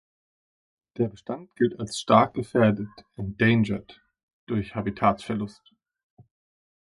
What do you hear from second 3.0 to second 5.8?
("Endangered") durch Habitatverlust.